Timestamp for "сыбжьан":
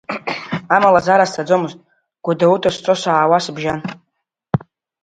3.43-3.79